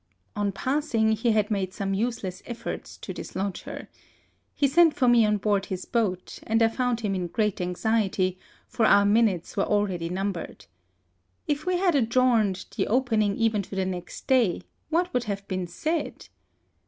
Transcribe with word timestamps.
On 0.35 0.51
passing 0.51 1.11
he 1.11 1.29
had 1.33 1.51
made 1.51 1.75
some 1.75 1.93
useless 1.93 2.41
efforts 2.47 2.97
to 2.97 3.13
dislodge 3.13 3.61
her. 3.65 3.87
He 4.55 4.67
sent 4.67 4.95
for 4.95 5.07
me 5.07 5.23
on 5.27 5.37
board 5.37 5.67
his 5.67 5.85
boat, 5.85 6.39
and 6.41 6.63
I 6.63 6.69
found 6.69 7.01
him 7.01 7.13
in 7.13 7.27
great 7.27 7.61
anxiety, 7.61 8.39
for 8.67 8.87
our 8.87 9.05
minutes 9.05 9.55
were 9.55 9.63
already 9.63 10.09
num 10.09 10.33
bered. 10.33 10.65
If 11.45 11.67
we 11.67 11.77
had 11.77 11.93
adjourned 11.93 12.65
the 12.75 12.87
opening 12.87 13.35
even 13.35 13.61
to 13.61 13.75
the 13.75 13.85
next 13.85 14.25
day, 14.25 14.63
w^hat 14.91 15.13
would 15.13 15.25
have 15.25 15.47
been 15.47 15.67
said 15.67 16.29